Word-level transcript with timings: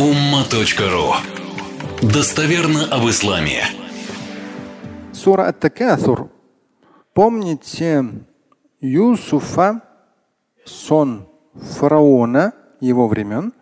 umma.ru 0.00 1.12
Достоверно 2.00 2.86
об 2.90 3.06
исламе. 3.10 3.64
Сура 5.12 5.48
Ат-Такаthур. 5.48 6.30
Помните 7.12 8.06
Юсуфа, 8.80 9.82
сон 10.64 11.28
фараона 11.54 12.54
его 12.80 13.08
времен, 13.08 13.52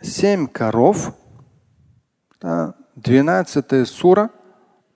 семь 0.00 0.46
коров, 0.46 1.12
двенадцатая 2.94 3.86
сура, 3.86 4.30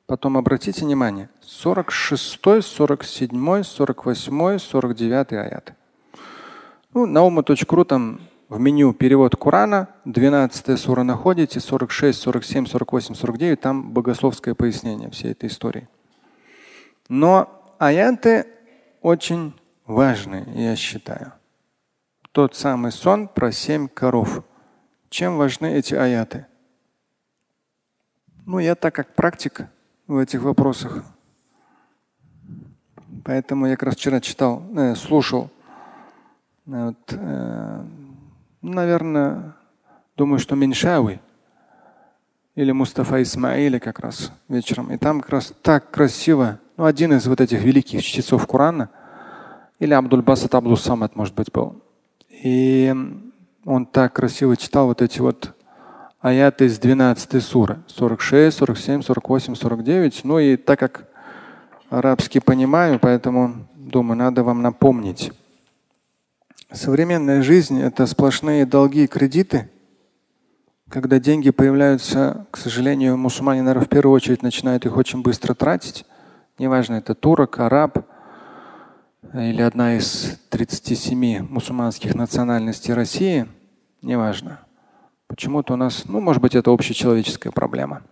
потом 0.06 0.36
обратите 0.36 0.84
внимание, 0.84 1.30
46, 1.40 2.62
47, 2.62 3.62
48, 3.64 4.58
49 4.58 5.32
аят. 5.32 5.72
Ну, 6.94 7.06
на 7.06 7.24
ума.ру 7.24 7.84
там 7.84 8.20
в 8.52 8.60
меню 8.60 8.92
перевод 8.92 9.34
Корана, 9.36 9.88
12 10.04 10.78
сура 10.78 11.02
находите, 11.04 11.58
46, 11.58 12.20
47, 12.20 12.66
48, 12.66 13.14
49, 13.14 13.60
там 13.60 13.92
богословское 13.92 14.54
пояснение 14.54 15.08
всей 15.10 15.32
этой 15.32 15.48
истории. 15.48 15.88
Но 17.08 17.74
аяты 17.78 18.46
очень 19.00 19.54
важные, 19.86 20.44
я 20.54 20.76
считаю. 20.76 21.32
Тот 22.32 22.54
самый 22.54 22.92
сон 22.92 23.26
про 23.26 23.52
семь 23.52 23.88
коров. 23.88 24.44
Чем 25.08 25.38
важны 25.38 25.72
эти 25.72 25.94
аяты? 25.94 26.46
Ну, 28.44 28.58
я 28.58 28.74
так 28.74 28.94
как 28.94 29.14
практик 29.14 29.66
в 30.06 30.18
этих 30.18 30.42
вопросах. 30.42 31.04
Поэтому 33.24 33.66
я 33.66 33.76
как 33.76 33.84
раз 33.84 33.94
вчера 33.94 34.20
читал, 34.20 34.62
э, 34.76 34.94
слушал 34.94 35.48
вот, 36.66 36.98
э, 37.12 37.84
наверное, 38.70 39.54
думаю, 40.16 40.38
что 40.38 40.54
Меньшави 40.54 41.20
или 42.54 42.72
Мустафа 42.72 43.22
Исмаиля 43.22 43.78
как 43.78 43.98
раз 44.00 44.32
вечером. 44.48 44.92
И 44.92 44.98
там 44.98 45.20
как 45.20 45.30
раз 45.30 45.52
так 45.62 45.90
красиво, 45.90 46.58
ну, 46.76 46.84
один 46.84 47.12
из 47.12 47.26
вот 47.26 47.40
этих 47.40 47.62
великих 47.62 48.02
чтецов 48.02 48.46
Корана, 48.46 48.90
или 49.78 49.94
Абдуль 49.94 50.22
Басат 50.22 50.54
Абдул 50.54 50.76
Самат, 50.76 51.16
может 51.16 51.34
быть, 51.34 51.50
был. 51.50 51.82
И 52.30 52.94
он 53.64 53.86
так 53.86 54.12
красиво 54.12 54.56
читал 54.56 54.86
вот 54.86 55.02
эти 55.02 55.20
вот 55.20 55.54
аяты 56.20 56.66
из 56.66 56.78
12 56.78 57.42
суры. 57.42 57.78
46, 57.88 58.56
47, 58.56 59.02
48, 59.02 59.54
49. 59.54 60.20
Ну 60.24 60.38
и 60.38 60.56
так 60.56 60.78
как 60.78 61.08
арабский 61.90 62.40
понимаю, 62.40 62.98
поэтому 63.00 63.66
думаю, 63.74 64.16
надо 64.16 64.44
вам 64.44 64.62
напомнить. 64.62 65.32
Современная 66.74 67.42
жизнь– 67.42 67.78
это 67.82 68.06
сплошные 68.06 68.64
долги 68.64 69.04
и 69.04 69.06
кредиты. 69.06 69.68
Когда 70.88 71.18
деньги 71.18 71.50
появляются, 71.50 72.46
к 72.50 72.56
сожалению, 72.56 73.18
мусульмане, 73.18 73.60
наверное, 73.60 73.84
в 73.84 73.90
первую 73.90 74.14
очередь 74.14 74.42
начинают 74.42 74.86
их 74.86 74.96
очень 74.96 75.20
быстро 75.20 75.52
тратить. 75.52 76.06
Неважно, 76.58 76.94
это 76.94 77.14
турок, 77.14 77.60
араб 77.60 78.06
или 79.34 79.60
одна 79.60 79.98
из 79.98 80.38
37 80.48 81.46
мусульманских 81.46 82.14
национальностей 82.14 82.94
России, 82.94 83.46
неважно. 84.00 84.60
Почему-то 85.26 85.74
у 85.74 85.76
нас, 85.76 86.04
ну, 86.06 86.20
может 86.20 86.40
быть, 86.40 86.54
это 86.54 86.70
общечеловеческая 86.70 87.52
проблема. 87.52 88.02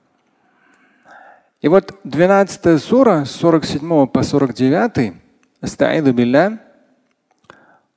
И 1.63 1.69
вот 1.69 1.95
12 2.05 2.79
сура 2.79 3.25
с 3.25 3.31
47 3.31 4.07
по 4.07 4.23
49, 4.23 5.15
Астаиду 5.63 6.13
билля, 6.13 6.61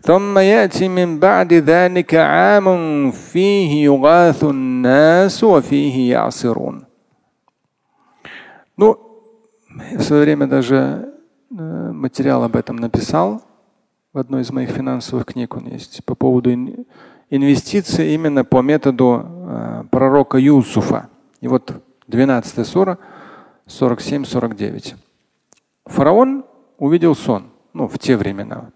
ثم 0.00 0.38
يأتي 0.38 0.88
من 0.88 1.18
بعد 1.18 1.52
ذلك 1.52 2.14
عام 2.14 3.10
فيه 3.10 3.84
يغاث 3.84 4.44
الناس 4.44 5.44
وفيه 5.44 6.10
يعصرون. 6.10 6.84
Ну, 8.78 8.98
в 9.98 10.02
свое 10.02 10.22
время 10.22 10.46
даже 10.46 11.12
э, 11.50 11.92
материал 11.92 12.44
об 12.44 12.56
этом 12.56 12.76
написал 12.76 13.42
в 14.16 14.18
одной 14.18 14.40
из 14.40 14.50
моих 14.50 14.70
финансовых 14.70 15.26
книг 15.26 15.54
он 15.56 15.66
есть 15.66 16.02
по 16.06 16.14
поводу 16.14 16.50
инвестиций 17.30 18.14
именно 18.14 18.44
по 18.44 18.62
методу 18.62 19.26
э, 19.26 19.84
пророка 19.90 20.38
Юсуфа. 20.38 21.10
И 21.42 21.48
вот 21.48 21.72
12 22.06 22.66
сура 22.66 22.98
47-49. 23.66 24.94
Фараон 25.84 26.46
увидел 26.78 27.14
сон, 27.14 27.50
ну, 27.74 27.88
в 27.88 27.98
те 27.98 28.16
времена, 28.16 28.70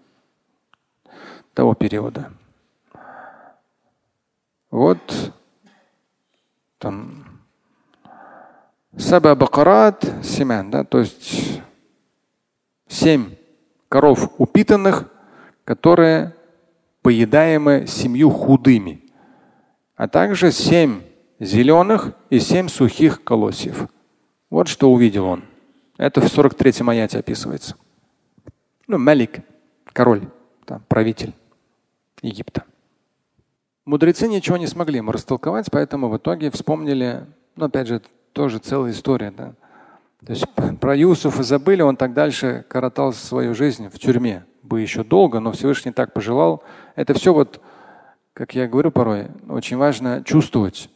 того 1.56 1.74
периода. 1.74 2.30
Вот 4.70 5.32
там 6.78 7.40
Саба 8.98 9.34
бакарат 9.34 10.04
семян, 10.22 10.70
да, 10.70 10.84
то 10.84 10.98
есть 10.98 11.62
семь 12.88 13.36
коров 13.88 14.30
упитанных, 14.36 15.08
которые 15.64 16.34
поедаемы 17.00 17.86
семью 17.86 18.30
худыми, 18.30 19.02
а 19.96 20.08
также 20.08 20.52
семь 20.52 21.02
зеленых 21.40 22.12
и 22.28 22.38
семь 22.38 22.68
сухих 22.68 23.24
колосьев. 23.24 23.88
Вот 24.50 24.68
что 24.68 24.92
увидел 24.92 25.24
он. 25.24 25.44
Это 25.96 26.20
в 26.20 26.24
43-м 26.24 26.90
аяте 26.90 27.18
описывается. 27.18 27.76
Ну, 28.86 28.98
Малик, 28.98 29.40
король, 29.94 30.28
там, 30.66 30.82
правитель. 30.86 31.32
Египта. 32.22 32.64
Мудрецы 33.84 34.26
ничего 34.26 34.56
не 34.56 34.66
смогли 34.66 34.96
ему 34.96 35.12
растолковать, 35.12 35.68
поэтому 35.70 36.08
в 36.08 36.16
итоге 36.16 36.50
вспомнили, 36.50 37.26
ну 37.54 37.66
опять 37.66 37.86
же, 37.86 38.02
тоже 38.32 38.58
целая 38.58 38.90
история. 38.90 39.30
Да? 39.30 39.54
То 40.24 40.32
есть 40.32 40.44
про 40.80 40.96
Юсуфа 40.96 41.42
забыли, 41.42 41.82
он 41.82 41.96
так 41.96 42.12
дальше 42.12 42.64
коротал 42.68 43.12
свою 43.12 43.54
жизнь 43.54 43.88
в 43.88 43.98
тюрьме. 43.98 44.44
Бы 44.62 44.80
еще 44.80 45.04
долго, 45.04 45.38
но 45.38 45.52
Всевышний 45.52 45.92
так 45.92 46.12
пожелал. 46.12 46.64
Это 46.96 47.14
все 47.14 47.32
вот, 47.32 47.60
как 48.32 48.56
я 48.56 48.66
говорю 48.66 48.90
порой, 48.90 49.28
очень 49.48 49.76
важно 49.76 50.24
чувствовать. 50.24 50.90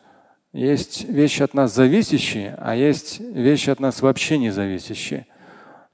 Есть 0.52 1.08
вещи 1.08 1.44
от 1.44 1.54
нас 1.54 1.72
зависящие, 1.72 2.56
а 2.58 2.74
есть 2.74 3.20
вещи 3.20 3.70
от 3.70 3.78
нас 3.78 4.02
вообще 4.02 4.36
не 4.36 4.50
зависящие. 4.50 5.28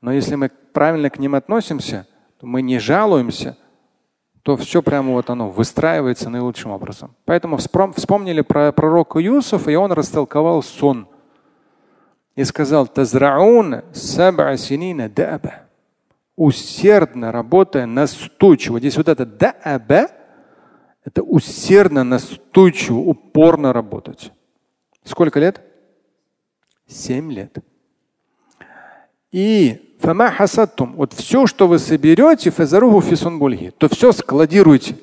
Но 0.01 0.13
если 0.13 0.35
мы 0.37 0.49
правильно 0.49 1.11
к 1.11 1.19
ним 1.19 1.35
относимся, 1.35 2.07
то 2.41 2.47
мы 2.47 2.63
не 2.63 2.79
жалуемся, 2.79 3.59
то 4.47 4.57
все 4.57 4.81
прямо 4.81 5.11
вот 5.11 5.29
оно 5.29 5.51
выстраивается 5.51 6.31
наилучшим 6.31 6.71
образом. 6.71 7.17
Поэтому 7.25 7.57
вспомнили 7.57 8.43
про 8.43 8.71
пророка 8.71 9.19
Юсуфа, 9.19 9.73
и 9.73 9.75
он 9.75 9.91
растолковал 9.91 10.63
сон. 10.63 11.09
И 12.37 12.45
сказал, 12.45 12.87
Тазраун 12.87 13.83
синина 13.93 15.09
даба. 15.09 15.63
Усердно 16.37 17.33
работая, 17.33 17.87
настойчиво. 17.87 18.79
Здесь 18.79 18.97
вот 18.97 19.09
это 19.09 19.27
даба, 19.27 20.13
это 21.05 21.25
усердно, 21.25 22.05
настойчиво, 22.05 22.99
упорно 22.99 23.73
работать. 23.73 24.31
Сколько 25.03 25.41
лет? 25.41 25.61
Семь 26.87 27.33
лет. 27.33 27.59
И 29.37 29.87
Фама 29.99 30.31
хасаттум. 30.31 30.95
Вот 30.95 31.13
все, 31.13 31.47
что 31.47 31.69
вы 31.69 31.79
соберете, 31.79 32.51
фазаруху 32.51 33.03
фисунбульги, 33.03 33.71
то 33.77 33.89
все 33.89 34.13
складируйте. 34.13 34.97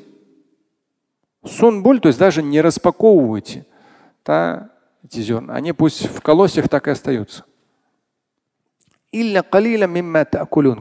Сунбуль, 1.46 2.00
то 2.00 2.08
есть 2.08 2.18
даже 2.18 2.42
не 2.42 2.60
распаковывайте 2.60 3.66
да, 4.26 4.72
эти 5.04 5.20
зерна. 5.20 5.54
Они 5.54 5.72
пусть 5.72 6.08
в 6.08 6.22
колосьях 6.22 6.68
так 6.68 6.88
и 6.88 6.92
остаются. 6.92 7.44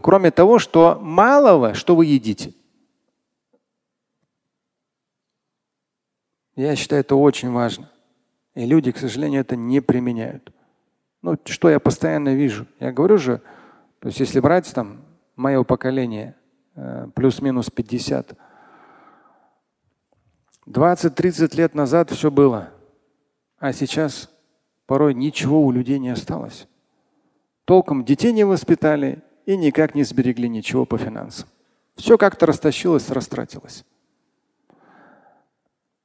Кроме 0.00 0.30
того, 0.30 0.58
что 0.58 0.98
малого, 1.02 1.74
что 1.74 1.94
вы 1.94 2.06
едите. 2.06 2.54
Я 6.56 6.74
считаю, 6.76 7.00
это 7.00 7.16
очень 7.16 7.50
важно. 7.50 7.90
И 8.54 8.64
люди, 8.64 8.92
к 8.92 8.98
сожалению, 8.98 9.40
это 9.42 9.56
не 9.56 9.80
применяют. 9.80 10.52
Ну, 11.22 11.38
что 11.44 11.70
я 11.70 11.78
постоянно 11.78 12.34
вижу? 12.34 12.66
Я 12.80 12.92
говорю 12.92 13.16
же, 13.16 13.40
то 14.00 14.08
есть 14.08 14.18
если 14.18 14.40
брать 14.40 14.72
там 14.74 15.02
мое 15.36 15.62
поколение, 15.62 16.34
э, 16.74 17.06
плюс-минус 17.14 17.70
50, 17.70 18.36
20-30 20.66 21.56
лет 21.56 21.74
назад 21.74 22.10
все 22.10 22.30
было. 22.30 22.70
А 23.58 23.72
сейчас 23.72 24.30
порой 24.86 25.14
ничего 25.14 25.62
у 25.62 25.70
людей 25.70 25.98
не 25.98 26.10
осталось. 26.10 26.66
Толком 27.64 28.04
детей 28.04 28.32
не 28.32 28.44
воспитали 28.44 29.22
и 29.46 29.56
никак 29.56 29.94
не 29.94 30.02
сберегли 30.02 30.48
ничего 30.48 30.84
по 30.84 30.98
финансам. 30.98 31.48
Все 31.94 32.18
как-то 32.18 32.46
растащилось, 32.46 33.10
растратилось. 33.10 33.84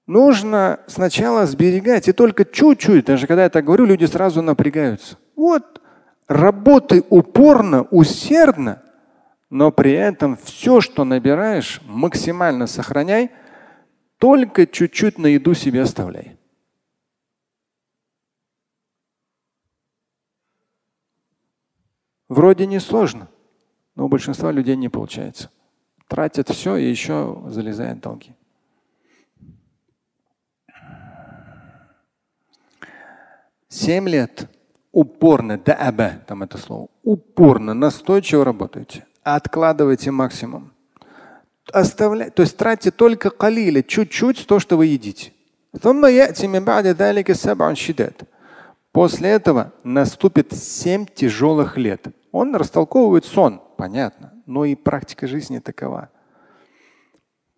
Нужно 0.08 0.80
сначала 0.88 1.46
сберегать, 1.46 2.08
и 2.08 2.14
только 2.14 2.46
чуть-чуть, 2.46 3.06
даже 3.06 3.28
когда 3.28 3.44
я 3.44 3.50
так 3.50 3.66
говорю, 3.66 3.86
люди 3.86 4.06
сразу 4.06 4.42
напрягаются. 4.42 5.18
Вот 5.36 5.82
работай 6.30 7.04
упорно, 7.10 7.84
усердно, 7.92 8.82
но 9.50 9.70
при 9.70 9.92
этом 9.92 10.38
все, 10.38 10.80
что 10.80 11.04
набираешь, 11.04 11.82
максимально 11.86 12.68
сохраняй, 12.68 13.32
только 14.18 14.66
чуть-чуть 14.66 15.18
на 15.18 15.28
еду 15.28 15.54
себе 15.54 15.82
оставляй. 15.82 16.38
Вроде 22.30 22.66
не 22.66 22.80
сложно, 22.80 23.28
но 23.96 24.06
у 24.06 24.08
большинства 24.08 24.54
людей 24.54 24.78
не 24.78 24.88
получается. 24.88 25.50
Тратят 26.08 26.50
все 26.50 26.78
и 26.78 26.90
еще 26.90 27.44
залезают 27.48 28.00
долги. 28.00 28.34
Семь 33.70 34.08
лет 34.08 34.50
упорно, 34.92 35.58
да'аба, 35.58 36.26
там 36.26 36.44
это 36.44 36.58
слово, 36.58 36.88
упорно, 37.04 37.74
настойчиво 37.74 38.46
работаете, 38.46 39.06
откладывайте 39.24 40.12
максимум. 40.12 40.72
Оставляйте, 41.72 42.32
то 42.32 42.42
есть 42.44 42.56
тратьте 42.56 42.92
только 42.92 43.30
калили, 43.30 43.82
чуть-чуть 43.82 44.48
то, 44.48 44.60
что 44.60 44.78
вы 44.78 44.88
едите. 44.88 45.34
После 48.94 49.30
этого 49.30 49.74
наступит 49.84 50.54
семь 50.54 51.06
тяжелых 51.06 51.78
лет. 51.78 52.08
Он 52.32 52.56
растолковывает 52.56 53.26
сон, 53.26 53.62
понятно, 53.78 54.34
но 54.46 54.66
и 54.66 54.76
практика 54.76 55.28
жизни 55.28 55.60
такова. 55.60 56.10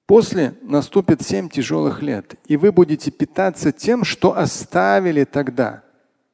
После 0.08 0.56
наступит 0.64 1.22
семь 1.22 1.50
тяжелых 1.50 2.02
лет, 2.02 2.34
и 2.48 2.58
вы 2.58 2.72
будете 2.72 3.12
питаться 3.12 3.72
тем, 3.72 4.04
что 4.04 4.36
оставили 4.36 5.24
тогда, 5.24 5.84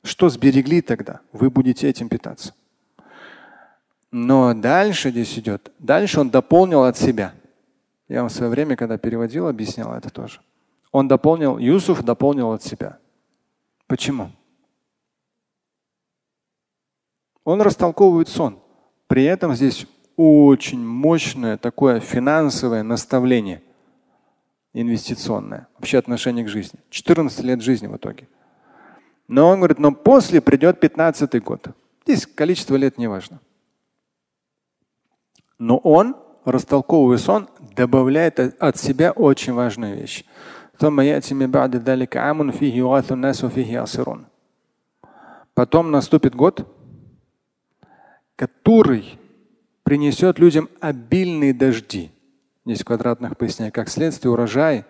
что 0.06 0.30
сберегли 0.30 0.82
тогда. 0.82 1.22
Вы 1.32 1.50
будете 1.50 1.90
этим 1.90 2.10
питаться. 2.10 2.54
Но 4.12 4.54
дальше 4.54 5.10
здесь 5.10 5.38
идет. 5.38 5.72
Дальше 5.80 6.22
он 6.22 6.30
дополнил 6.30 6.84
от 6.84 6.98
себя. 6.98 7.34
Я 8.08 8.22
вам 8.22 8.30
в 8.30 8.34
свое 8.34 8.52
время, 8.52 8.76
когда 8.76 8.98
переводил, 8.98 9.48
объяснял 9.48 9.94
это 9.94 10.10
тоже. 10.10 10.40
Он 10.92 11.08
дополнил, 11.08 11.58
Юсуф 11.58 12.04
дополнил 12.04 12.52
от 12.52 12.64
себя. 12.64 13.00
Почему? 13.88 14.32
Он 17.44 17.62
растолковывает 17.62 18.30
сон. 18.30 18.60
При 19.08 19.26
этом 19.26 19.54
здесь 19.56 19.86
очень 20.16 20.84
мощное 20.86 21.58
такое 21.58 22.00
финансовое 22.00 22.84
наставление 22.84 23.62
инвестиционное, 24.74 25.68
вообще 25.78 25.98
отношение 25.98 26.46
к 26.46 26.50
жизни. 26.50 26.80
14 26.90 27.40
лет 27.42 27.62
жизни 27.62 27.88
в 27.88 27.96
итоге. 27.96 28.28
Но 29.28 29.50
он 29.50 29.60
говорит, 29.60 29.80
но 29.80 29.92
после 29.92 30.42
придет 30.42 30.80
15 30.80 31.44
год. 31.44 31.68
Здесь 32.06 32.28
количество 32.28 32.76
лет 32.76 32.98
не 32.98 33.08
важно. 33.08 33.40
Но 35.58 35.78
он, 35.78 36.16
растолковывая 36.44 37.18
сон, 37.18 37.48
добавляет 37.76 38.40
от 38.40 38.78
себя 38.78 39.12
очень 39.12 39.54
важную 39.54 39.96
вещь. 39.96 40.26
Потом 45.54 45.90
наступит 45.92 46.36
год, 46.36 46.68
который 48.36 49.18
принесет 49.84 50.38
людям 50.38 50.70
обильные 50.82 51.54
дожди. 51.54 52.12
Здесь 52.66 52.84
квадратных 52.84 53.38
поясняю, 53.38 53.72
как 53.72 53.88
следствие 53.90 54.32
урожай, 54.32 54.86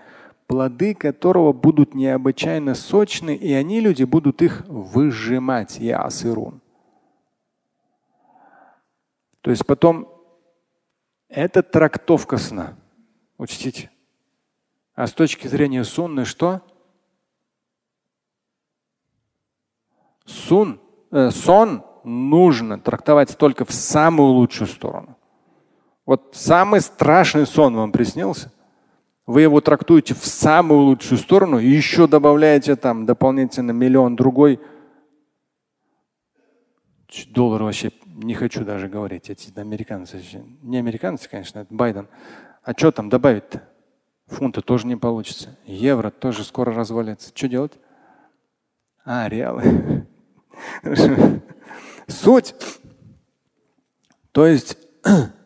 плоды 0.47 0.94
которого 0.94 1.53
будут 1.53 1.95
необычайно 1.95 2.75
сочны, 2.75 3.36
и 3.36 3.53
они, 3.53 3.80
люди, 3.80 4.03
будут 4.03 4.42
их 4.42 4.63
выжимать. 4.68 5.80
Ясырун. 5.80 6.62
То 9.42 9.51
есть 9.51 9.65
потом 9.65 10.09
это 11.30 11.62
трактовка 11.63 12.38
сна. 12.38 12.75
Учтите. 13.38 13.92
А 14.95 15.07
с 15.07 15.13
точки 15.13 15.47
зрения 15.47 15.83
сунны 15.83 16.25
что? 16.25 16.62
Сун, 20.25 20.80
э, 21.12 21.30
сон 21.31 21.86
нужно 22.03 22.80
трактовать 22.80 23.38
только 23.38 23.65
в 23.65 23.71
самую 23.71 24.30
лучшую 24.30 24.68
сторону. 24.68 25.18
Вот 26.06 26.30
самый 26.33 26.81
страшный 26.81 27.45
сон 27.45 27.75
вам 27.75 27.92
приснился, 27.92 28.51
вы 29.25 29.42
его 29.42 29.60
трактуете 29.62 30.13
в 30.13 30.25
самую 30.25 30.81
лучшую 30.81 31.18
сторону 31.18 31.60
и 31.60 31.68
еще 31.68 32.07
добавляете 32.07 32.75
там 32.75 33.06
дополнительно 33.06 33.72
миллион 33.72 34.16
другой. 34.16 34.60
Доллар 37.27 37.63
вообще 37.63 37.92
не 38.06 38.33
хочу 38.33 38.66
даже 38.66 38.88
говорить, 38.88 39.30
эти 39.30 39.57
американцы. 39.57 40.22
Не 40.62 40.77
американцы, 40.77 41.30
конечно, 41.30 41.60
это 41.60 41.74
Байден. 41.74 42.07
А 42.63 42.74
что 42.74 42.92
там 42.92 43.10
добавить-то? 43.10 43.63
Фунта 44.27 44.62
тоже 44.62 44.88
не 44.88 44.95
получится. 44.95 45.57
Евро 45.66 46.10
тоже 46.10 46.44
скоро 46.44 46.74
развалится. 46.74 47.31
Что 47.33 47.48
делать? 47.48 47.74
А, 49.06 49.30
реалы. 49.30 50.07
Суть. 52.07 52.56
То 54.31 54.48
есть 54.48 54.78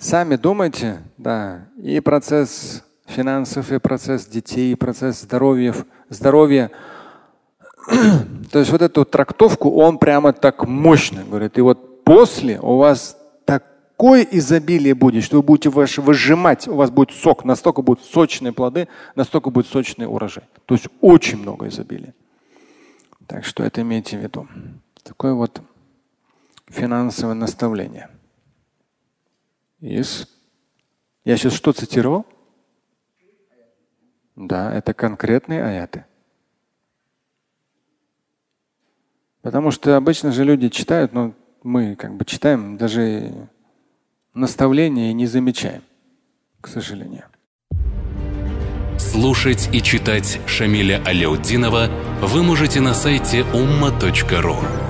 сами 0.00 0.36
думайте, 0.36 1.02
да, 1.18 1.68
и 1.76 2.00
процесс 2.00 2.82
финансов, 3.06 3.70
и 3.70 3.78
процесс 3.78 4.26
детей, 4.26 4.72
и 4.72 4.74
процесс 4.74 5.20
здоровья, 5.20 5.74
здоровья. 6.08 6.70
То 8.50 8.58
есть 8.58 8.72
вот 8.72 8.82
эту 8.82 9.04
трактовку 9.04 9.70
он 9.70 9.98
прямо 9.98 10.32
так 10.32 10.66
мощно 10.66 11.22
говорит. 11.22 11.58
И 11.58 11.60
вот 11.60 12.04
после 12.04 12.58
у 12.60 12.78
вас 12.78 13.16
такое 13.44 14.22
изобилие 14.22 14.94
будет, 14.94 15.22
что 15.22 15.36
вы 15.36 15.42
будете 15.42 15.68
выжимать, 15.70 16.66
у 16.66 16.74
вас 16.74 16.90
будет 16.90 17.10
сок, 17.10 17.44
настолько 17.44 17.82
будут 17.82 18.04
сочные 18.04 18.52
плоды, 18.52 18.88
настолько 19.14 19.50
будет 19.50 19.66
сочный 19.66 20.06
урожай. 20.06 20.44
То 20.66 20.74
есть 20.74 20.88
очень 21.00 21.38
много 21.38 21.68
изобилия. 21.68 22.14
Так 23.26 23.44
что 23.44 23.62
это 23.62 23.82
имейте 23.82 24.18
в 24.18 24.22
виду. 24.22 24.48
Такое 25.02 25.34
вот 25.34 25.60
финансовое 26.68 27.34
наставление. 27.34 28.08
Yes. 29.80 30.28
Я 31.24 31.36
сейчас 31.36 31.54
что 31.54 31.72
цитировал? 31.72 32.26
Да, 34.36 34.72
это 34.74 34.94
конкретные 34.94 35.64
аяты. 35.64 36.04
Потому 39.42 39.70
что 39.70 39.96
обычно 39.96 40.32
же 40.32 40.44
люди 40.44 40.68
читают, 40.68 41.12
но 41.12 41.34
мы 41.62 41.96
как 41.96 42.14
бы 42.14 42.24
читаем, 42.24 42.76
даже 42.76 43.48
наставления 44.34 45.12
не 45.12 45.26
замечаем, 45.26 45.82
к 46.60 46.68
сожалению. 46.68 47.24
Слушать 48.98 49.70
и 49.72 49.80
читать 49.80 50.40
Шамиля 50.46 51.02
Аляутдинова 51.06 51.88
вы 52.20 52.42
можете 52.42 52.80
на 52.80 52.92
сайте 52.92 53.40
umma.ru. 53.40 54.89